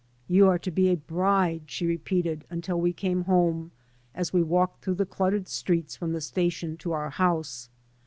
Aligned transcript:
You 0.27 0.47
are 0.47 0.57
to 0.57 0.71
be 0.71 0.87
a 0.89 0.95
bride," 0.97 1.61
she 1.67 1.85
repeated 1.85 2.43
until 2.49 2.81
we 2.81 2.91
came 2.91 3.25
home, 3.25 3.69
as 4.15 4.33
we 4.33 4.41
walked 4.41 4.83
through 4.83 4.95
the 4.95 5.05
cluttered 5.05 5.47
streets 5.47 5.95
from 5.95 6.11
the 6.13 6.21
station 6.21 6.75
to 6.77 6.91
our 6.91 7.11
house. 7.11 7.69